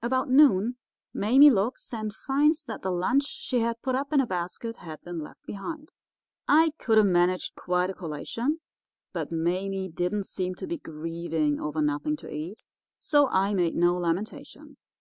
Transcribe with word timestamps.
About 0.00 0.30
noon 0.30 0.76
Mame 1.12 1.52
looks 1.52 1.92
and 1.92 2.14
finds 2.14 2.66
that 2.66 2.82
the 2.82 2.90
lunch 2.92 3.24
she 3.26 3.58
had 3.58 3.82
put 3.82 3.96
up 3.96 4.12
in 4.12 4.20
a 4.20 4.26
basket 4.28 4.76
had 4.76 5.02
been 5.02 5.18
left 5.18 5.44
behind. 5.44 5.90
I 6.46 6.70
could 6.78 6.98
have 6.98 7.06
managed 7.08 7.56
quite 7.56 7.90
a 7.90 7.92
collation, 7.92 8.60
but 9.12 9.32
Mame 9.32 9.90
didn't 9.90 10.26
seem 10.26 10.54
to 10.54 10.68
be 10.68 10.78
grieving 10.78 11.58
over 11.58 11.82
nothing 11.82 12.14
to 12.18 12.32
eat, 12.32 12.62
so 13.00 13.26
I 13.30 13.54
made 13.54 13.74
no 13.74 13.96
lamentations. 13.96 14.94